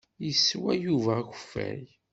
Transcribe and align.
Yeswa 0.25 0.71
Yuba 0.85 1.11
akeffay. 1.21 1.81